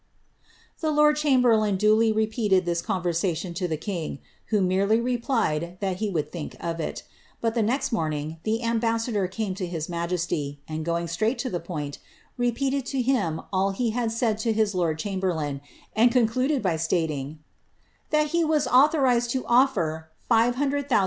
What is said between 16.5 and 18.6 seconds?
by siBliif ^ that he